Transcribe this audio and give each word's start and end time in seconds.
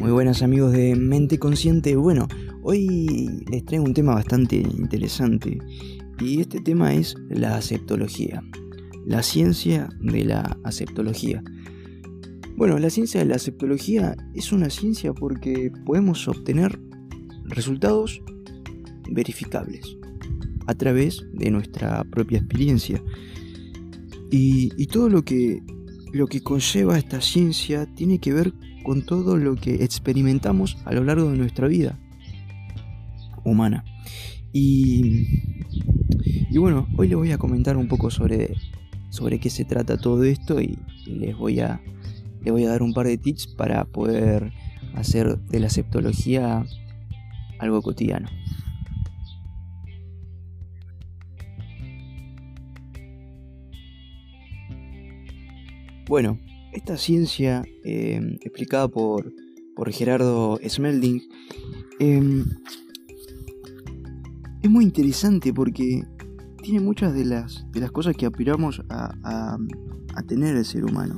Muy 0.00 0.12
buenas 0.12 0.40
amigos 0.40 0.72
de 0.72 0.96
Mente 0.96 1.38
Consciente. 1.38 1.94
Bueno, 1.94 2.26
hoy 2.62 3.44
les 3.50 3.66
traigo 3.66 3.84
un 3.84 3.92
tema 3.92 4.14
bastante 4.14 4.56
interesante 4.56 5.58
y 6.18 6.40
este 6.40 6.58
tema 6.58 6.94
es 6.94 7.14
la 7.28 7.56
aceptología, 7.56 8.42
la 9.04 9.22
ciencia 9.22 9.90
de 10.00 10.24
la 10.24 10.56
aceptología. 10.64 11.44
Bueno, 12.56 12.78
la 12.78 12.88
ciencia 12.88 13.20
de 13.20 13.26
la 13.26 13.36
aceptología 13.36 14.16
es 14.34 14.52
una 14.52 14.70
ciencia 14.70 15.12
porque 15.12 15.70
podemos 15.84 16.26
obtener 16.28 16.80
resultados 17.44 18.22
verificables 19.10 19.98
a 20.66 20.74
través 20.74 21.26
de 21.34 21.50
nuestra 21.50 22.04
propia 22.04 22.38
experiencia. 22.38 23.02
Y, 24.30 24.72
y 24.78 24.86
todo 24.86 25.10
lo 25.10 25.26
que 25.26 25.62
lo 26.12 26.26
que 26.26 26.42
conlleva 26.42 26.98
esta 26.98 27.20
ciencia 27.20 27.86
tiene 27.94 28.18
que 28.18 28.32
ver 28.32 28.52
con 28.82 29.04
todo 29.04 29.36
lo 29.36 29.56
que 29.56 29.84
experimentamos 29.84 30.78
a 30.84 30.92
lo 30.92 31.04
largo 31.04 31.30
de 31.30 31.36
nuestra 31.36 31.68
vida 31.68 31.98
humana. 33.44 33.84
Y, 34.52 35.26
bueno, 36.58 36.88
hoy 36.96 37.08
les 37.08 37.16
voy 37.16 37.32
a 37.32 37.38
comentar 37.38 37.76
un 37.76 37.88
poco 37.88 38.10
sobre, 38.10 38.54
sobre 39.10 39.38
qué 39.38 39.50
se 39.50 39.64
trata 39.64 39.96
todo 39.96 40.24
esto 40.24 40.60
y, 40.60 40.78
les, 41.06 41.36
voy 41.36 41.60
a, 41.60 41.80
les 42.42 42.52
voy 42.52 42.64
a 42.64 42.70
dar 42.70 42.82
un 42.82 42.92
par 42.92 43.06
de 43.06 43.18
tips 43.18 43.46
para 43.46 43.84
poder 43.84 44.52
hacer 44.94 45.38
de 45.38 45.60
la 45.60 45.70
septología 45.70 46.64
algo 47.58 47.82
cotidiano. 47.82 48.28
Bueno, 56.08 56.38
esta 56.72 56.96
ciencia 56.96 57.64
em, 57.84 58.34
explicada 58.42 58.88
por, 58.88 59.32
por, 59.74 59.90
Gerardo 59.92 60.58
Smelding 60.66 61.22
em, 61.98 62.44
es 64.62 64.70
muy 64.70 64.84
interesante 64.84 65.52
porque 65.52 66.04
tiene 66.62 66.80
muchas 66.80 67.14
de 67.14 67.24
las, 67.24 67.66
de 67.72 67.80
las 67.80 67.90
cosas 67.90 68.14
que 68.16 68.26
aspiramos 68.26 68.82
a, 68.88 69.58
tener 70.26 70.54
el 70.54 70.66
ser 70.66 70.84
humano. 70.84 71.16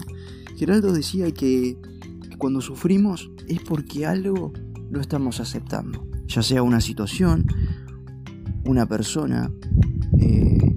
Gerardo 0.57 0.93
decía 0.93 1.31
que, 1.33 1.77
cuando 2.39 2.61
sufrimos 2.61 3.31
es 3.49 3.61
porque 3.61 4.07
algo 4.07 4.53
no 4.91 5.01
estamos 5.01 5.41
aceptando, 5.41 6.09
ya 6.27 6.43
sea 6.43 6.63
una 6.63 6.81
situación, 6.81 7.47
una 8.65 8.87
persona, 8.87 9.53
eh, 10.19 10.77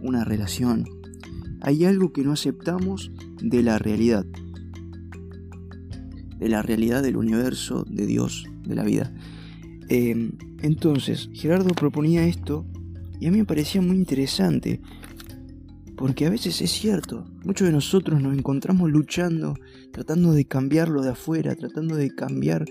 una 0.00 0.24
relación, 0.24 0.84
hay 1.62 1.84
algo 1.84 2.12
que 2.12 2.22
no 2.22 2.32
aceptamos 2.32 3.12
de 3.42 3.62
la 3.62 3.78
realidad, 3.78 4.24
de 6.38 6.48
la 6.48 6.62
realidad 6.62 7.02
del 7.02 7.16
universo, 7.16 7.84
de 7.88 8.06
Dios, 8.06 8.46
de 8.64 8.74
la 8.74 8.84
vida. 8.84 9.12
Em, 9.88 10.32
entonces, 10.62 11.28
Gerardo 11.32 11.74
proponía 11.74 12.24
esto 12.24 12.64
y 13.20 13.26
a 13.26 13.30
mí 13.30 13.38
me 13.38 13.44
parecía 13.44 13.82
muy 13.82 13.96
interesante, 13.96 14.80
porque 15.96 16.26
a 16.26 16.30
veces 16.30 16.60
es 16.60 16.70
cierto, 16.70 17.24
muchos 17.44 17.66
de 17.66 17.72
nosotros 17.72 18.22
nos 18.22 18.36
encontramos 18.36 18.90
luchando, 18.90 19.54
tratando 19.92 20.32
de 20.32 20.44
cambiarlo 20.44 21.02
de 21.02 21.10
afuera, 21.10 21.54
tratando 21.54 21.96
de 21.96 22.14
cambiar 22.14 22.64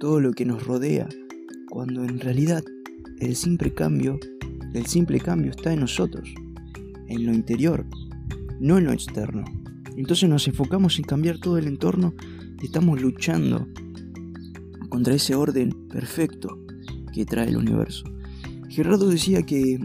todo 0.00 0.20
lo 0.20 0.32
que 0.32 0.44
nos 0.44 0.64
rodea, 0.64 1.08
cuando 1.68 2.04
en 2.04 2.20
realidad 2.20 2.64
el 3.20 3.36
simple 3.36 3.72
cambio, 3.72 4.18
el 4.74 4.86
simple 4.86 5.20
cambio 5.20 5.50
está 5.50 5.72
en 5.72 5.80
nosotros, 5.80 6.32
en 7.08 7.26
lo 7.26 7.32
interior, 7.32 7.86
no 8.60 8.78
en 8.78 8.84
lo 8.84 8.92
externo. 8.92 9.44
Entonces 10.00 10.30
nos 10.30 10.48
enfocamos 10.48 10.98
en 10.98 11.04
cambiar 11.04 11.36
todo 11.36 11.58
el 11.58 11.66
entorno 11.66 12.14
y 12.58 12.64
estamos 12.64 13.02
luchando 13.02 13.68
contra 14.88 15.12
ese 15.12 15.34
orden 15.34 15.88
perfecto 15.88 16.58
que 17.12 17.26
trae 17.26 17.50
el 17.50 17.58
universo. 17.58 18.04
Gerardo 18.70 19.10
decía 19.10 19.42
que 19.42 19.78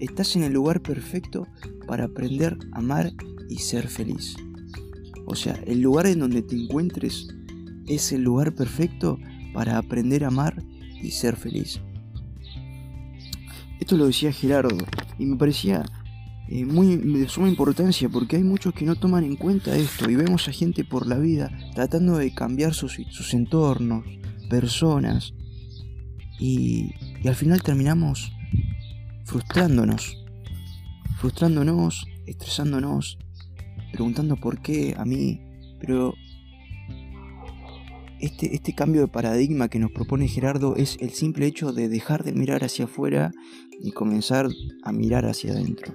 estás 0.00 0.34
en 0.34 0.42
el 0.42 0.52
lugar 0.52 0.82
perfecto 0.82 1.46
para 1.86 2.06
aprender 2.06 2.58
a 2.72 2.78
amar 2.78 3.12
y 3.48 3.58
ser 3.58 3.86
feliz. 3.86 4.34
O 5.26 5.36
sea, 5.36 5.54
el 5.64 5.80
lugar 5.80 6.08
en 6.08 6.18
donde 6.18 6.42
te 6.42 6.56
encuentres 6.56 7.28
es 7.86 8.10
el 8.10 8.22
lugar 8.22 8.52
perfecto 8.52 9.16
para 9.54 9.78
aprender 9.78 10.24
a 10.24 10.28
amar 10.28 10.60
y 11.00 11.12
ser 11.12 11.36
feliz. 11.36 11.80
Esto 13.78 13.96
lo 13.96 14.06
decía 14.06 14.32
Gerardo 14.32 14.76
y 15.20 15.24
me 15.24 15.36
parecía 15.36 15.84
muy, 16.50 16.96
de 16.96 17.28
suma 17.28 17.48
importancia 17.48 18.08
porque 18.08 18.36
hay 18.36 18.42
muchos 18.42 18.74
que 18.74 18.84
no 18.84 18.96
toman 18.96 19.22
en 19.22 19.36
cuenta 19.36 19.76
esto 19.76 20.10
y 20.10 20.16
vemos 20.16 20.48
a 20.48 20.52
gente 20.52 20.84
por 20.84 21.06
la 21.06 21.16
vida 21.16 21.50
tratando 21.74 22.18
de 22.18 22.34
cambiar 22.34 22.74
sus, 22.74 22.98
entornos, 23.32 24.04
personas 24.48 25.32
y, 26.40 26.92
y 27.22 27.28
al 27.28 27.36
final 27.36 27.62
terminamos 27.62 28.32
frustrándonos, 29.24 30.18
frustrándonos, 31.18 32.06
estresándonos, 32.26 33.16
preguntando 33.92 34.36
por 34.36 34.60
qué 34.60 34.94
a 34.98 35.04
mí, 35.04 35.40
pero 35.78 36.14
este, 38.18 38.54
este, 38.54 38.74
cambio 38.74 39.02
de 39.02 39.08
paradigma 39.08 39.68
que 39.68 39.78
nos 39.78 39.92
propone 39.92 40.26
Gerardo 40.26 40.74
es 40.76 40.96
el 41.00 41.10
simple 41.10 41.46
hecho 41.46 41.72
de 41.72 41.88
dejar 41.88 42.24
de 42.24 42.32
mirar 42.32 42.64
hacia 42.64 42.86
afuera 42.86 43.30
y 43.80 43.92
comenzar 43.92 44.48
a 44.82 44.92
mirar 44.92 45.26
hacia 45.26 45.52
adentro 45.52 45.94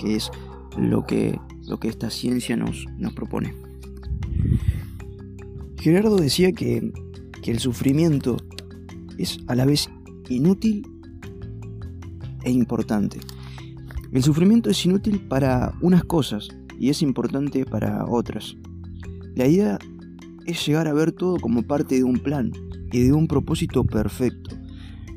que 0.00 0.16
es 0.16 0.30
lo 0.78 1.04
que, 1.04 1.38
lo 1.68 1.78
que 1.78 1.88
esta 1.88 2.10
ciencia 2.10 2.56
nos, 2.56 2.86
nos 2.96 3.12
propone. 3.12 3.54
Gerardo 5.78 6.16
decía 6.16 6.52
que, 6.52 6.92
que 7.42 7.50
el 7.50 7.58
sufrimiento 7.58 8.38
es 9.18 9.40
a 9.46 9.54
la 9.54 9.66
vez 9.66 9.90
inútil 10.28 10.86
e 12.44 12.50
importante. 12.50 13.20
El 14.12 14.22
sufrimiento 14.22 14.70
es 14.70 14.84
inútil 14.84 15.20
para 15.20 15.74
unas 15.80 16.04
cosas 16.04 16.48
y 16.78 16.88
es 16.88 17.02
importante 17.02 17.64
para 17.64 18.04
otras. 18.06 18.56
La 19.36 19.46
idea 19.46 19.78
es 20.46 20.66
llegar 20.66 20.88
a 20.88 20.94
ver 20.94 21.12
todo 21.12 21.36
como 21.38 21.62
parte 21.62 21.96
de 21.96 22.04
un 22.04 22.18
plan 22.18 22.50
y 22.90 23.00
de 23.00 23.12
un 23.12 23.28
propósito 23.28 23.84
perfecto. 23.84 24.56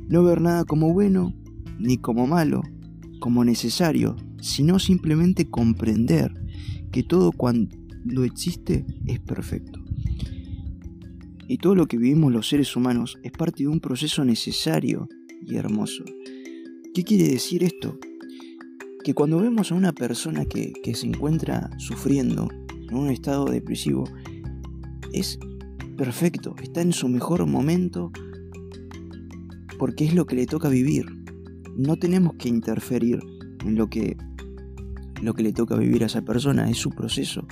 No 0.08 0.24
ver 0.24 0.42
nada 0.42 0.66
como 0.66 0.94
bueno 0.94 1.34
ni 1.80 1.98
como 1.98 2.28
malo, 2.28 2.62
como 3.20 3.44
necesario, 3.44 4.16
sino 4.44 4.78
simplemente 4.78 5.50
comprender 5.50 6.34
que 6.92 7.02
todo 7.02 7.32
cuando 7.32 8.24
existe 8.26 8.86
es 9.06 9.20
perfecto. 9.22 9.82
Y 11.48 11.58
todo 11.60 11.76
lo 11.76 11.88
que 11.88 11.98
vivimos 11.98 12.34
los 12.34 12.50
seres 12.50 12.76
humanos 12.76 13.18
es 13.24 13.32
parte 13.32 13.64
de 13.64 13.70
un 13.70 13.80
proceso 13.80 14.26
necesario 14.26 15.08
y 15.42 15.56
hermoso. 15.56 16.04
¿Qué 16.94 17.04
quiere 17.04 17.30
decir 17.30 17.64
esto? 17.64 17.98
Que 19.04 19.14
cuando 19.14 19.40
vemos 19.40 19.72
a 19.72 19.76
una 19.76 19.94
persona 19.94 20.44
que, 20.44 20.74
que 20.84 20.94
se 20.94 21.08
encuentra 21.08 21.70
sufriendo 21.78 22.50
en 22.90 22.96
un 22.96 23.10
estado 23.10 23.46
depresivo, 23.46 24.04
es 25.14 25.40
perfecto, 25.96 26.54
está 26.62 26.82
en 26.82 26.92
su 26.92 27.08
mejor 27.08 27.46
momento 27.46 28.12
porque 29.80 30.04
es 30.04 30.14
lo 30.14 30.26
que 30.26 30.36
le 30.36 30.48
toca 30.48 30.68
vivir. 30.68 31.06
No 31.78 31.96
tenemos 31.96 32.36
que 32.36 32.50
interferir 32.50 33.22
en 33.66 33.76
lo 33.76 33.90
que 33.90 34.18
lo 35.24 35.34
que 35.34 35.44
le 35.44 35.54
toca 35.54 35.76
vivir 35.76 36.04
a 36.04 36.08
esa 36.08 36.22
persona, 36.22 36.70
es 36.70 36.78
su 36.78 36.90
proceso. 36.92 37.48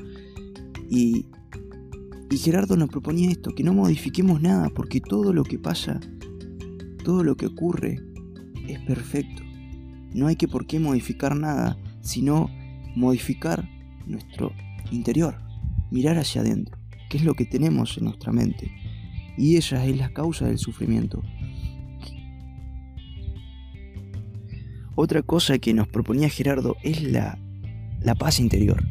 Y, 0.90 1.28
y 2.30 2.38
Gerardo 2.38 2.76
nos 2.76 2.90
proponía 2.90 3.32
esto, 3.32 3.56
que 3.56 3.64
no 3.64 3.74
modifiquemos 3.74 4.42
nada, 4.42 4.70
porque 4.70 5.02
todo 5.02 5.34
lo 5.34 5.44
que 5.44 5.58
pasa, 5.58 6.00
todo 7.04 7.24
lo 7.24 7.36
que 7.36 7.48
ocurre, 7.48 8.00
es 8.68 8.80
perfecto. 8.80 9.44
No 10.14 10.28
hay 10.28 10.36
que 10.36 10.48
por 10.48 10.68
qué 10.68 10.80
modificar 10.80 11.36
nada, 11.36 11.78
sino 12.02 12.50
modificar 12.96 13.68
nuestro 14.06 14.52
interior, 14.92 15.36
mirar 15.90 16.18
hacia 16.18 16.42
adentro, 16.42 16.78
que 17.10 17.18
es 17.18 17.24
lo 17.24 17.34
que 17.34 17.46
tenemos 17.46 17.98
en 17.98 18.06
nuestra 18.06 18.32
mente. 18.32 18.72
Y 19.38 19.56
ella 19.56 19.86
es 19.86 19.98
la 19.98 20.14
causa 20.14 20.46
del 20.48 20.58
sufrimiento. 20.58 21.22
Otra 24.96 25.22
cosa 25.22 25.58
que 25.58 25.74
nos 25.74 25.88
proponía 25.88 26.30
Gerardo 26.30 26.76
es 26.84 27.02
la 27.02 27.40
la 28.04 28.16
paz 28.16 28.40
interior, 28.40 28.84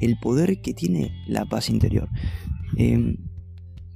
el 0.00 0.18
poder 0.18 0.60
que 0.60 0.74
tiene 0.74 1.12
la 1.26 1.44
paz 1.46 1.70
interior. 1.70 2.08
Em, 2.76 3.16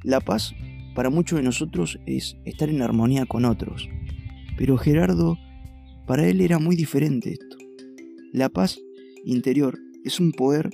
la 0.03 0.21
paz 0.21 0.55
para 0.95 1.11
muchos 1.11 1.39
de 1.39 1.45
nosotros 1.45 1.99
es 2.07 2.37
estar 2.45 2.69
en 2.69 2.83
armonía 2.83 3.27
con 3.27 3.45
otros, 3.45 3.89
pero 4.57 4.79
Gerardo, 4.79 5.39
para 6.07 6.27
él 6.27 6.41
era 6.41 6.59
muy 6.59 6.77
diferente 6.77 7.33
esto. 7.33 7.57
La 8.33 8.49
paz 8.49 8.79
interior 9.25 9.79
es 10.05 10.21
un 10.21 10.33
poder 10.33 10.71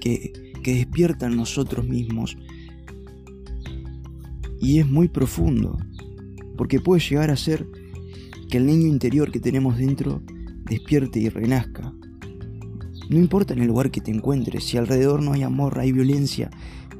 que, 0.00 0.32
que 0.62 0.74
despierta 0.74 1.26
en 1.26 1.36
nosotros 1.36 1.86
mismos 1.86 2.36
y 4.60 4.78
es 4.78 4.86
muy 4.86 5.08
profundo, 5.08 5.78
porque 6.56 6.80
puede 6.80 7.00
llegar 7.00 7.30
a 7.30 7.36
ser 7.36 7.66
que 8.50 8.58
el 8.58 8.66
niño 8.66 8.86
interior 8.86 9.30
que 9.30 9.40
tenemos 9.40 9.78
dentro 9.78 10.22
despierte 10.64 11.20
y 11.20 11.28
renazca 11.28 11.89
No 13.10 13.18
importa 13.18 13.54
en 13.54 13.60
el 13.60 13.66
lugar 13.66 13.90
que 13.90 14.00
te 14.00 14.12
encuentres, 14.12 14.62
si 14.62 14.76
alrededor 14.76 15.20
no 15.20 15.32
hay 15.32 15.42
amor, 15.42 15.80
hay 15.80 15.90
violencia, 15.90 16.48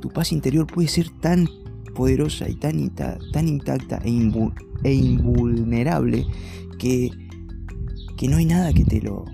tu 0.00 0.08
paz 0.08 0.32
interior 0.32 0.66
puede 0.66 0.88
ser 0.88 1.08
tan 1.08 1.48
poderosa 1.94 2.48
y 2.48 2.56
tan, 2.56 2.90
tan 2.90 3.46
intacta 3.46 4.00
e, 4.04 4.08
e, 4.82 4.92
invulnerable 4.92 6.26
que, 6.80 7.10
que 8.16 8.26
no 8.26 8.38
hay 8.38 8.44
nada 8.44 8.72
que 8.72 8.84
te 8.84 9.00
lo 9.00 9.24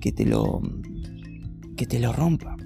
que 0.00 0.10
te 0.10 0.26
lo 0.26 0.60
que 1.76 1.86
te 1.86 2.00
lo 2.00 2.12
rompa. 2.12 2.56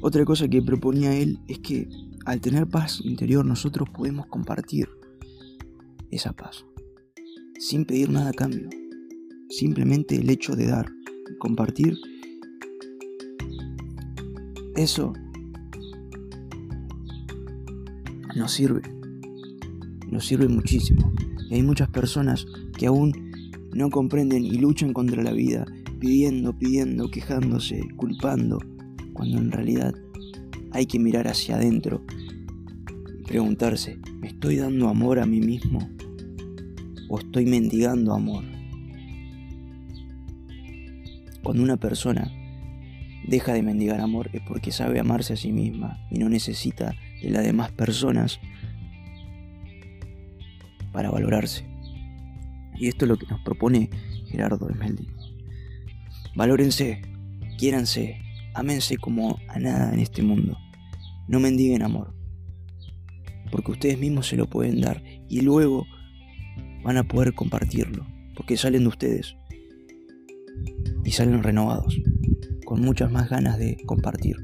Otra 0.00 0.24
cosa 0.24 0.48
que 0.48 0.62
proponía 0.62 1.14
él 1.14 1.40
es 1.46 1.58
que 1.58 1.90
al 2.24 2.40
tener 2.40 2.68
paz 2.68 3.02
interior 3.04 3.44
nosotros 3.44 3.90
podemos 3.90 4.26
compartir 4.28 4.88
esa 6.10 6.32
paz 6.32 6.64
sin 7.58 7.84
pedir 7.84 8.08
nada 8.08 8.30
a 8.30 8.32
cambio. 8.32 8.79
Simplemente 9.50 10.14
el 10.14 10.30
hecho 10.30 10.54
de 10.54 10.68
dar, 10.68 10.86
compartir, 11.38 11.98
eso 14.76 15.12
nos 18.36 18.52
sirve, 18.52 18.82
nos 20.08 20.24
sirve 20.24 20.48
muchísimo. 20.48 21.12
Y 21.50 21.56
hay 21.56 21.62
muchas 21.64 21.90
personas 21.90 22.46
que 22.78 22.86
aún 22.86 23.12
no 23.74 23.90
comprenden 23.90 24.44
y 24.44 24.52
luchan 24.52 24.92
contra 24.92 25.20
la 25.22 25.32
vida, 25.32 25.66
pidiendo, 25.98 26.56
pidiendo, 26.56 27.10
quejándose, 27.10 27.82
culpando, 27.96 28.60
cuando 29.12 29.38
en 29.38 29.50
realidad 29.50 29.94
hay 30.70 30.86
que 30.86 31.00
mirar 31.00 31.26
hacia 31.26 31.56
adentro 31.56 32.04
y 33.18 33.24
preguntarse, 33.24 33.98
¿me 34.20 34.28
estoy 34.28 34.56
dando 34.56 34.88
amor 34.88 35.18
a 35.18 35.26
mí 35.26 35.40
mismo? 35.40 35.90
¿O 37.08 37.18
estoy 37.18 37.46
mendigando 37.46 38.14
amor? 38.14 38.44
Cuando 41.50 41.64
una 41.64 41.78
persona 41.78 42.30
deja 43.26 43.52
de 43.54 43.62
mendigar 43.62 44.00
amor 44.00 44.30
es 44.32 44.40
porque 44.42 44.70
sabe 44.70 45.00
amarse 45.00 45.32
a 45.32 45.36
sí 45.36 45.50
misma 45.50 45.98
y 46.08 46.20
no 46.20 46.28
necesita 46.28 46.94
de 47.20 47.30
las 47.30 47.42
demás 47.42 47.72
personas 47.72 48.38
para 50.92 51.10
valorarse. 51.10 51.66
Y 52.78 52.86
esto 52.86 53.04
es 53.04 53.08
lo 53.08 53.16
que 53.16 53.26
nos 53.26 53.40
propone 53.40 53.90
Gerardo 54.28 54.70
Esmeldi. 54.70 55.08
Valórense, 56.36 57.02
quiéranse, 57.58 58.22
ámense 58.54 58.96
como 58.96 59.40
a 59.48 59.58
nada 59.58 59.92
en 59.92 59.98
este 59.98 60.22
mundo. 60.22 60.56
No 61.26 61.40
mendiguen 61.40 61.82
amor, 61.82 62.14
porque 63.50 63.72
ustedes 63.72 63.98
mismos 63.98 64.28
se 64.28 64.36
lo 64.36 64.48
pueden 64.48 64.80
dar 64.80 65.02
y 65.28 65.40
luego 65.40 65.84
van 66.84 66.96
a 66.96 67.02
poder 67.02 67.34
compartirlo, 67.34 68.06
porque 68.36 68.56
salen 68.56 68.82
de 68.82 68.88
ustedes 68.88 69.34
y 71.10 71.12
salen 71.12 71.42
renovados, 71.42 72.00
con 72.64 72.82
muchas 72.82 73.10
más 73.10 73.28
ganas 73.28 73.58
de 73.58 73.76
compartir. 73.84 74.36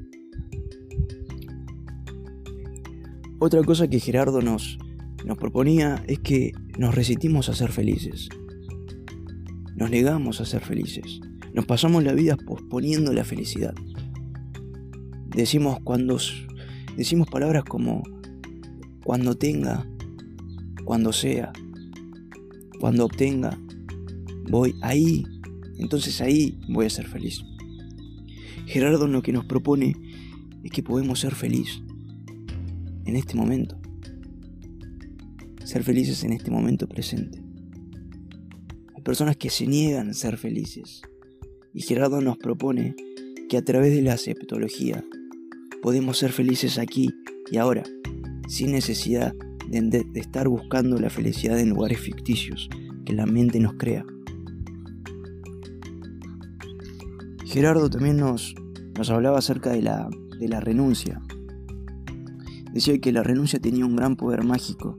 Otra 3.38 3.62
cosa 3.62 3.86
que 3.86 4.00
Gerardo 4.00 4.42
nos, 4.42 4.76
nos 5.24 5.38
proponía 5.38 6.02
es 6.08 6.18
que 6.18 6.50
nos 6.76 6.92
resistimos 6.92 7.48
a 7.48 7.54
ser 7.54 7.70
felices. 7.70 8.28
Nos 9.76 9.90
negamos 9.90 10.40
a 10.40 10.44
ser 10.44 10.60
felices. 10.60 11.20
Nos 11.54 11.66
pasamos 11.66 12.02
la 12.02 12.14
vida 12.14 12.36
posponiendo 12.36 13.12
la 13.12 13.22
felicidad. 13.22 13.74
Decimos 15.28 15.78
cuando 15.84 16.19
decimos 16.96 17.28
palabras 17.30 17.62
como 17.62 18.02
cuando 19.04 19.36
tenga, 19.36 19.86
cuando 20.84 21.12
sea, 21.12 21.52
cuando 22.80 23.04
obtenga, 23.04 23.56
voy 24.50 24.74
ahí, 24.82 25.24
entonces 25.78 26.20
ahí 26.20 26.58
voy 26.69 26.87
a 26.87 26.90
ser 26.90 27.06
feliz. 27.06 27.43
Gerardo 28.67 29.06
lo 29.06 29.23
que 29.23 29.32
nos 29.32 29.44
propone 29.44 29.94
es 30.64 30.70
que 30.70 30.82
podemos 30.82 31.20
ser 31.20 31.34
felices 31.34 31.82
en 33.05 33.17
este 33.17 33.37
momento 33.37 33.78
ser 35.67 35.82
felices 35.82 36.23
en 36.23 36.32
este 36.32 36.50
momento 36.50 36.88
presente. 36.88 37.43
Hay 38.94 39.02
personas 39.02 39.37
que 39.37 39.50
se 39.50 39.67
niegan 39.67 40.11
a 40.11 40.14
ser 40.14 40.38
felices 40.38 41.02
y 41.75 41.82
Gerardo 41.82 42.20
nos 42.20 42.38
propone 42.38 42.94
que 43.49 43.56
a 43.56 43.64
través 43.64 43.93
de 43.93 44.02
la 44.02 44.14
aceptología 44.14 45.05
podemos 45.82 46.19
ser 46.19 46.31
felices 46.32 46.79
aquí 46.79 47.11
y 47.50 47.56
ahora, 47.58 47.82
sin 48.49 48.72
necesidad 48.72 49.34
de, 49.69 50.06
estar 50.14 50.49
buscando 50.49 50.99
la 51.00 51.11
felicidad 51.11 51.58
en 51.58 51.70
lugares 51.70 51.99
ficticios 51.99 52.69
que 53.05 53.12
la 53.12 53.26
mente 53.26 53.58
nos 53.58 53.75
crea. 53.75 54.06
Gerardo 57.46 57.88
también 57.88 58.16
nos, 58.16 58.54
nos 58.98 59.08
hablaba 59.08 59.38
acerca 59.38 59.70
de 59.70 59.81
la, 59.81 60.08
de 60.38 60.48
la 60.48 60.60
renuncia. 60.60 61.22
Decía 62.72 62.98
que 62.98 63.12
la 63.12 63.22
renuncia 63.22 63.60
tenía 63.60 63.87
un 63.87 63.94
gran 63.94 64.16
poder 64.16 64.44
mágico 64.44 64.96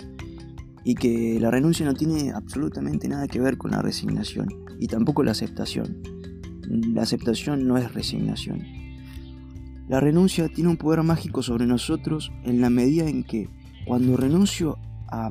y 0.85 0.95
que 0.95 1.39
la 1.41 1.51
renuncia 1.51 1.85
no 1.85 1.93
tiene 1.93 2.31
absolutamente 2.31 3.09
nada 3.09 3.27
que 3.27 3.41
ver 3.41 3.57
con 3.57 3.71
la 3.71 3.81
resignación 3.81 4.47
y 4.79 4.87
tampoco 4.87 5.23
la 5.23 5.31
aceptación. 5.31 6.01
La 6.69 7.01
aceptación 7.01 7.67
no 7.67 7.77
es 7.77 7.93
resignación. 7.93 8.63
La 9.89 9.99
renuncia 9.99 10.47
tiene 10.47 10.69
un 10.69 10.77
poder 10.77 11.03
mágico 11.03 11.43
sobre 11.43 11.65
nosotros 11.65 12.31
en 12.45 12.61
la 12.61 12.69
medida 12.69 13.09
en 13.09 13.25
que 13.25 13.49
cuando 13.85 14.15
renuncio 14.15 14.77
a, 15.09 15.29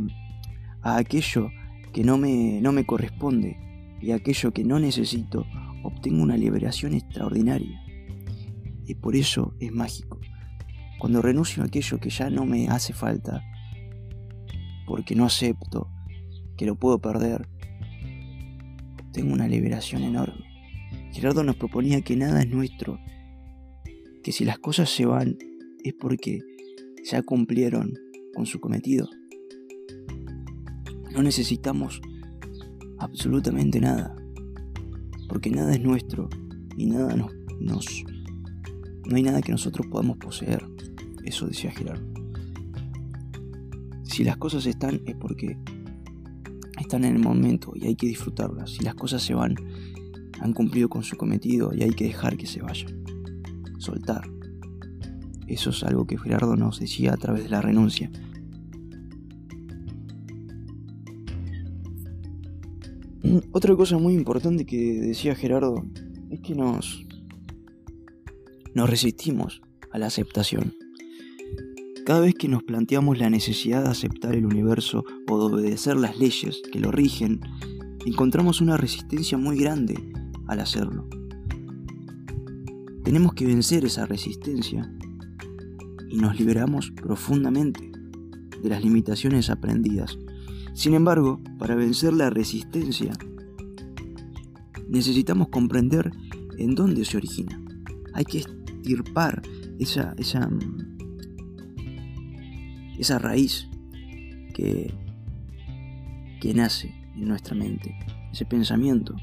aquello 0.82 1.48
que 1.94 2.04
no 2.04 2.18
me, 2.18 2.60
no 2.60 2.72
me 2.72 2.84
corresponde 2.84 3.56
y 4.02 4.12
aquello 4.12 4.52
que 4.52 4.64
no 4.64 4.78
necesito, 4.78 5.46
obtengo 5.86 6.22
una 6.22 6.36
liberación 6.36 6.94
extraordinaria. 6.94 7.80
Y 8.86 8.94
por 8.94 9.16
eso 9.16 9.54
es 9.58 9.72
mágico. 9.72 10.20
Cuando 10.98 11.22
renuncio 11.22 11.62
a 11.62 11.66
aquello 11.66 11.98
que 11.98 12.10
ya 12.10 12.30
no 12.30 12.46
me 12.46 12.68
hace 12.68 12.92
falta, 12.92 13.42
porque 14.86 15.14
no 15.14 15.26
acepto 15.26 15.90
que 16.56 16.66
lo 16.66 16.76
puedo 16.76 16.98
perder, 17.00 17.48
tengo 19.12 19.32
una 19.32 19.48
liberación 19.48 20.02
enorme. 20.02 20.44
Gerardo 21.12 21.42
nos 21.42 21.56
proponía 21.56 22.02
que 22.02 22.16
nada 22.16 22.42
es 22.42 22.48
nuestro, 22.48 22.98
que 24.22 24.32
si 24.32 24.44
las 24.44 24.58
cosas 24.58 24.90
se 24.90 25.06
van 25.06 25.36
es 25.82 25.94
porque 25.94 26.40
ya 27.04 27.22
cumplieron 27.22 27.94
con 28.34 28.46
su 28.46 28.60
cometido. 28.60 29.08
No 31.12 31.22
necesitamos 31.22 32.00
absolutamente 32.98 33.80
nada, 33.80 34.14
porque 35.28 35.50
nada 35.50 35.74
es 35.74 35.80
nuestro 35.80 36.28
y 36.76 36.86
nada 36.86 37.14
nos, 37.16 37.32
nos 37.60 38.04
no 39.06 39.16
hay 39.16 39.22
nada 39.22 39.40
que 39.40 39.52
nosotros 39.52 39.86
podamos 39.86 40.18
poseer. 40.18 40.64
Eso 41.24 41.46
decía 41.46 41.70
Gerardo. 41.70 42.06
Si 44.02 44.24
las 44.24 44.36
cosas 44.36 44.66
están 44.66 45.00
es 45.06 45.14
porque 45.14 45.58
están 46.78 47.04
en 47.04 47.16
el 47.16 47.22
momento 47.22 47.72
y 47.74 47.86
hay 47.86 47.96
que 47.96 48.06
disfrutarlas. 48.06 48.70
Si 48.72 48.84
las 48.84 48.94
cosas 48.94 49.22
se 49.22 49.34
van, 49.34 49.54
han 50.40 50.52
cumplido 50.52 50.88
con 50.88 51.02
su 51.02 51.16
cometido 51.16 51.72
y 51.72 51.82
hay 51.82 51.90
que 51.90 52.04
dejar 52.04 52.36
que 52.36 52.46
se 52.46 52.62
vayan. 52.62 53.04
Soltar. 53.78 54.28
Eso 55.46 55.70
es 55.70 55.84
algo 55.84 56.06
que 56.06 56.18
Gerardo 56.18 56.56
nos 56.56 56.80
decía 56.80 57.12
a 57.12 57.16
través 57.16 57.44
de 57.44 57.50
la 57.50 57.62
renuncia. 57.62 58.10
otra 63.52 63.74
cosa 63.76 63.98
muy 63.98 64.14
importante 64.14 64.66
que 64.66 65.00
decía 65.00 65.34
Gerardo 65.34 65.84
es 66.30 66.40
que 66.40 66.54
nos, 66.54 67.04
nos 68.74 68.88
resistimos 68.88 69.62
a 69.90 69.98
la 69.98 70.06
aceptación. 70.06 70.74
Cada 72.04 72.20
vez 72.20 72.34
que 72.34 72.48
nos 72.48 72.62
planteamos 72.62 73.18
la 73.18 73.30
necesidad 73.30 73.82
de 73.82 73.90
aceptar 73.90 74.34
el 74.34 74.46
universo 74.46 75.04
o 75.28 75.38
de 75.38 75.54
obedecer 75.54 75.96
las 75.96 76.18
leyes 76.18 76.62
que 76.72 76.78
lo 76.78 76.92
rigen, 76.92 77.40
encontramos 78.04 78.60
una 78.60 78.76
resistencia 78.76 79.36
muy 79.36 79.58
grande 79.58 79.96
al 80.46 80.60
hacerlo. 80.60 81.08
Tenemos 83.02 83.34
que 83.34 83.46
vencer 83.46 83.84
esa 83.84 84.06
resistencia 84.06 84.92
y 86.08 86.16
nos 86.18 86.38
liberamos 86.38 86.92
profundamente 86.92 87.90
de 88.62 88.68
las 88.68 88.82
limitaciones 88.84 89.50
aprendidas. 89.50 90.16
Sin 90.76 90.92
embargo, 90.92 91.40
para 91.58 91.74
vencer 91.74 92.12
la 92.12 92.28
resistencia, 92.28 93.14
necesitamos 94.86 95.48
comprender 95.48 96.12
en 96.58 96.74
dónde 96.74 97.02
se 97.06 97.16
origina. 97.16 97.58
Hay 98.12 98.26
que 98.26 98.40
estirpar 98.40 99.40
esa, 99.78 100.14
esa 100.18 100.50
esa 102.98 103.18
raíz 103.18 103.70
que, 104.52 104.92
que 106.42 106.52
nace 106.52 106.94
en 107.14 107.26
nuestra 107.26 107.54
mente, 107.54 107.96
ese 108.30 108.44
pensamiento. 108.44 109.16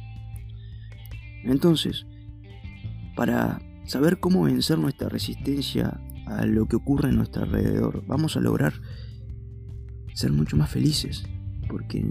Entonces, 1.44 2.08
para 3.16 3.62
saber 3.86 4.20
cómo 4.20 4.42
vencer 4.42 4.80
nuestra 4.80 5.08
resistencia 5.08 6.02
a 6.26 6.48
lo 6.48 6.68
que 6.68 6.78
ocurre 6.78 7.10
en 7.10 7.18
nuestro 7.18 7.44
alrededor, 7.44 8.04
vamos 8.08 8.38
a 8.38 8.40
lograr 8.40 8.74
ser 10.16 10.32
mucho 10.32 10.58
más 10.58 10.72
felices, 10.72 11.24
porque 11.68 12.04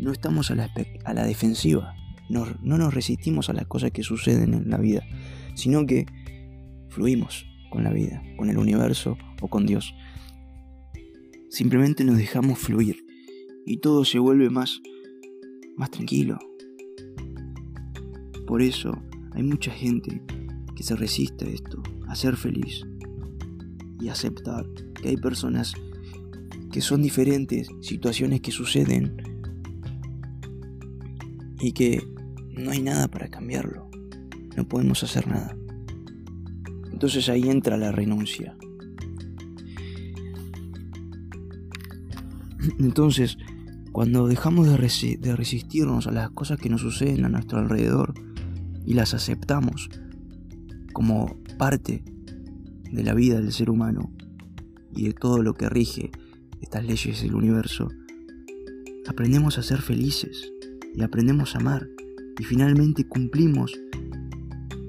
no 0.00 0.12
estamos 0.12 0.50
a 0.50 0.54
la, 0.54 0.70
a 1.04 1.14
la 1.14 1.24
defensiva, 1.24 1.94
no 2.28 2.46
nos 2.62 2.94
resistimos 2.94 3.48
a 3.48 3.52
las 3.52 3.66
cosas 3.66 3.92
que 3.92 4.02
suceden 4.02 4.54
en 4.54 4.70
la 4.70 4.78
vida, 4.78 5.02
sino 5.54 5.86
que 5.86 6.06
fluimos 6.88 7.46
con 7.70 7.84
la 7.84 7.92
vida, 7.92 8.22
con 8.36 8.48
el 8.50 8.58
universo 8.58 9.16
o 9.40 9.48
con 9.48 9.66
Dios. 9.66 9.94
Simplemente 11.50 12.04
nos 12.04 12.16
dejamos 12.16 12.58
fluir 12.58 13.04
y 13.64 13.78
todo 13.78 14.04
se 14.04 14.18
vuelve 14.18 14.50
más, 14.50 14.80
más 15.76 15.90
tranquilo. 15.90 16.38
Por 18.46 18.62
eso 18.62 18.96
hay 19.32 19.42
mucha 19.42 19.70
gente 19.70 20.22
que 20.74 20.82
se 20.82 20.96
resiste 20.96 21.46
a 21.46 21.48
esto, 21.48 21.82
a 22.08 22.14
ser 22.14 22.36
feliz 22.36 22.86
y 24.00 24.08
aceptar 24.08 24.66
que 25.00 25.08
hay 25.08 25.16
personas 25.16 25.74
que 26.76 26.82
son 26.82 27.00
diferentes, 27.00 27.70
situaciones 27.80 28.42
que 28.42 28.50
suceden 28.50 29.16
y 31.58 31.72
que 31.72 32.06
no 32.50 32.70
hay 32.70 32.82
nada 32.82 33.08
para 33.08 33.28
cambiarlo. 33.28 33.88
No 34.58 34.68
podemos 34.68 35.02
hacer 35.02 35.26
nada. 35.26 35.56
Entonces 36.92 37.30
ahí 37.30 37.48
entra 37.48 37.78
la 37.78 37.92
renuncia. 37.92 38.58
Entonces, 42.78 43.38
cuando 43.90 44.28
dejamos 44.28 44.66
de, 44.66 44.76
resistirnos 45.34 46.06
a 46.06 46.12
las 46.12 46.28
cosas 46.28 46.58
que 46.58 46.68
nos 46.68 46.82
suceden 46.82 47.24
a 47.24 47.30
nuestro 47.30 47.58
alrededor 47.58 48.12
y 48.84 48.92
las 48.92 49.14
aceptamos 49.14 49.88
como 50.92 51.38
parte 51.56 52.04
de 52.92 53.02
la 53.02 53.14
vida 53.14 53.40
del 53.40 53.54
ser 53.54 53.70
humano 53.70 54.12
y 54.94 55.04
de 55.04 55.14
todo 55.14 55.42
lo 55.42 55.54
que 55.54 55.70
rige 55.70 56.10
estas 56.60 56.84
leyes 56.84 57.22
del 57.22 57.34
universo, 57.34 57.88
aprendemos 59.08 59.58
a 59.58 59.62
ser 59.62 59.80
felices 59.80 60.52
y 60.94 61.02
aprendemos 61.02 61.54
a 61.54 61.58
amar 61.58 61.88
y 62.38 62.44
finalmente 62.44 63.06
cumplimos 63.06 63.78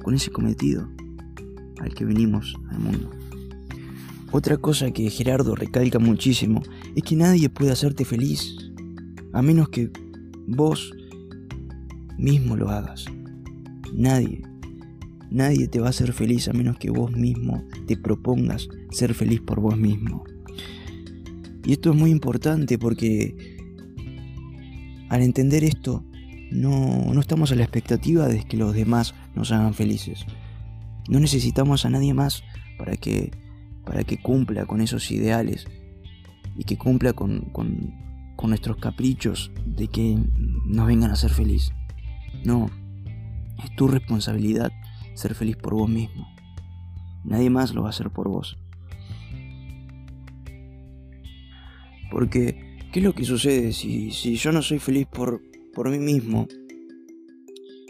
con 0.03 0.15
ese 0.15 0.31
cometido 0.31 0.89
al 1.79 1.93
que 1.93 2.05
venimos 2.05 2.55
al 2.69 2.79
mundo. 2.79 3.11
Otra 4.31 4.57
cosa 4.57 4.91
que 4.91 5.09
Gerardo 5.09 5.55
recalca 5.55 5.99
muchísimo 5.99 6.61
es 6.95 7.03
que 7.03 7.15
nadie 7.15 7.49
puede 7.49 7.71
hacerte 7.71 8.03
feliz 8.03 8.55
a 9.33 9.41
menos 9.41 9.69
que 9.69 9.91
vos 10.47 10.93
mismo 12.17 12.57
lo 12.57 12.69
hagas. 12.69 13.05
Nadie, 13.93 14.41
nadie 15.29 15.67
te 15.67 15.79
va 15.79 15.87
a 15.87 15.89
hacer 15.91 16.11
feliz 16.11 16.47
a 16.47 16.53
menos 16.53 16.77
que 16.77 16.89
vos 16.89 17.11
mismo 17.11 17.63
te 17.85 17.95
propongas 17.95 18.67
ser 18.91 19.13
feliz 19.13 19.41
por 19.41 19.59
vos 19.59 19.77
mismo. 19.77 20.25
Y 21.67 21.73
esto 21.73 21.91
es 21.91 21.97
muy 21.97 22.11
importante 22.11 22.79
porque 22.79 23.35
al 25.09 25.21
entender 25.21 25.65
esto, 25.65 26.01
no, 26.49 27.13
no 27.13 27.19
estamos 27.19 27.51
a 27.51 27.55
la 27.55 27.63
expectativa 27.63 28.25
de 28.27 28.45
que 28.45 28.55
los 28.55 28.73
demás 28.73 29.13
nos 29.35 29.51
hagan 29.51 29.73
felices. 29.73 30.25
No 31.09 31.19
necesitamos 31.19 31.83
a 31.83 31.89
nadie 31.89 32.13
más 32.13 32.41
para 32.77 32.95
que, 32.95 33.33
para 33.83 34.05
que 34.05 34.17
cumpla 34.17 34.65
con 34.65 34.79
esos 34.79 35.11
ideales 35.11 35.67
y 36.55 36.63
que 36.63 36.77
cumpla 36.77 37.11
con, 37.11 37.41
con, 37.51 37.93
nuestros 38.47 38.77
caprichos 38.77 39.51
de 39.65 39.89
que 39.89 40.17
nos 40.63 40.87
vengan 40.87 41.11
a 41.11 41.17
ser 41.17 41.31
feliz. 41.31 41.73
No, 42.45 42.69
es 43.61 43.75
tu 43.75 43.89
responsabilidad 43.89 44.71
ser 45.15 45.35
feliz 45.35 45.57
por 45.57 45.73
vos 45.73 45.89
mismo. 45.89 46.29
Nadie 47.25 47.49
más 47.49 47.73
lo 47.73 47.81
va 47.81 47.87
a 47.87 47.89
hacer 47.89 48.09
por 48.09 48.29
vos. 48.29 48.57
Porque, 52.11 52.77
¿qué 52.91 52.99
es 52.99 53.05
lo 53.05 53.13
que 53.13 53.23
sucede 53.23 53.73
si, 53.73 54.11
si 54.11 54.35
yo 54.35 54.51
no 54.51 54.61
soy 54.61 54.79
feliz 54.79 55.07
por, 55.07 55.41
por 55.73 55.89
mí 55.89 55.99
mismo 55.99 56.47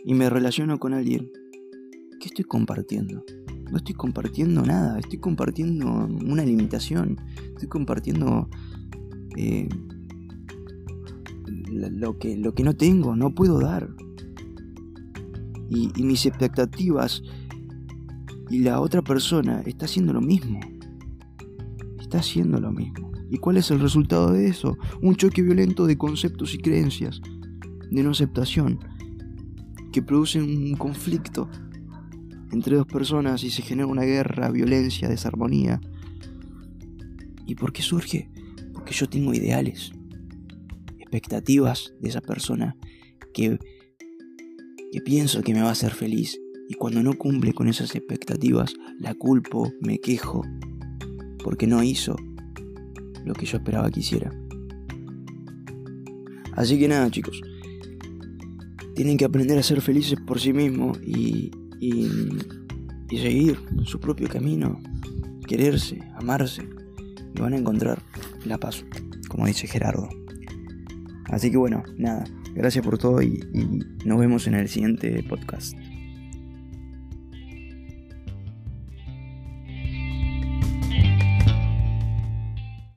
y 0.05 0.13
me 0.13 0.29
relaciono 0.29 0.79
con 0.79 0.93
alguien? 0.93 1.29
¿Qué 2.19 2.27
estoy 2.27 2.45
compartiendo? 2.45 3.23
No 3.71 3.77
estoy 3.77 3.95
compartiendo 3.95 4.63
nada, 4.63 4.99
estoy 4.99 5.19
compartiendo 5.19 5.85
una 5.87 6.43
limitación, 6.43 7.17
estoy 7.49 7.67
compartiendo 7.67 8.49
eh, 9.35 9.67
lo, 11.69 12.17
que, 12.17 12.37
lo 12.37 12.53
que 12.53 12.63
no 12.63 12.75
tengo, 12.75 13.15
no 13.15 13.35
puedo 13.35 13.59
dar. 13.59 13.89
Y, 15.69 15.91
y 15.95 16.03
mis 16.03 16.25
expectativas 16.25 17.21
y 18.49 18.59
la 18.59 18.79
otra 18.79 19.01
persona 19.01 19.61
está 19.65 19.85
haciendo 19.85 20.13
lo 20.13 20.21
mismo. 20.21 20.59
Está 21.99 22.19
haciendo 22.19 22.59
lo 22.59 22.71
mismo. 22.71 23.11
¿Y 23.29 23.37
cuál 23.37 23.57
es 23.57 23.71
el 23.71 23.79
resultado 23.79 24.31
de 24.31 24.47
eso? 24.47 24.77
Un 25.01 25.15
choque 25.15 25.41
violento 25.41 25.85
de 25.85 25.97
conceptos 25.97 26.53
y 26.53 26.59
creencias, 26.59 27.21
de 27.91 28.03
no 28.03 28.11
aceptación, 28.11 28.79
que 29.91 30.01
producen 30.01 30.43
un 30.43 30.75
conflicto 30.75 31.49
entre 32.51 32.77
dos 32.77 32.87
personas 32.87 33.43
y 33.43 33.49
se 33.49 33.61
genera 33.61 33.87
una 33.87 34.03
guerra, 34.03 34.49
violencia, 34.49 35.09
desarmonía. 35.09 35.81
¿Y 37.45 37.55
por 37.55 37.73
qué 37.73 37.81
surge? 37.81 38.29
Porque 38.73 38.93
yo 38.93 39.09
tengo 39.09 39.33
ideales, 39.33 39.91
expectativas 40.97 41.93
de 41.99 42.09
esa 42.09 42.21
persona 42.21 42.75
que, 43.33 43.59
que 44.91 45.01
pienso 45.01 45.41
que 45.41 45.53
me 45.53 45.61
va 45.61 45.69
a 45.69 45.73
hacer 45.73 45.93
feliz. 45.93 46.39
Y 46.69 46.75
cuando 46.75 47.01
no 47.01 47.13
cumple 47.17 47.53
con 47.53 47.67
esas 47.67 47.95
expectativas, 47.95 48.73
la 48.99 49.13
culpo, 49.13 49.71
me 49.81 49.99
quejo, 49.99 50.43
porque 51.43 51.65
no 51.65 51.81
hizo 51.81 52.17
lo 53.27 53.33
que 53.33 53.45
yo 53.45 53.57
esperaba 53.57 53.89
que 53.91 53.99
hiciera. 53.99 54.31
Así 56.53 56.79
que 56.79 56.87
nada, 56.87 57.09
chicos. 57.11 57.41
Tienen 58.95 59.17
que 59.17 59.25
aprender 59.25 59.59
a 59.59 59.63
ser 59.63 59.81
felices 59.81 60.19
por 60.25 60.39
sí 60.39 60.53
mismos 60.53 60.99
y, 61.05 61.51
seguir 63.11 63.59
su 63.85 63.99
propio 63.99 64.27
camino, 64.27 64.81
quererse, 65.47 65.99
amarse, 66.15 66.67
y 67.35 67.39
van 67.39 67.53
a 67.53 67.57
encontrar 67.57 68.01
la 68.45 68.57
paz, 68.57 68.83
como 69.27 69.45
dice 69.45 69.67
Gerardo. 69.67 70.09
Así 71.25 71.51
que 71.51 71.57
bueno, 71.57 71.83
nada, 71.97 72.25
gracias 72.55 72.83
por 72.83 72.97
todo 72.97 73.21
y 73.21 73.39
nos 74.05 74.19
vemos 74.19 74.47
en 74.47 74.55
el 74.55 74.67
siguiente 74.67 75.23
podcast. 75.23 75.77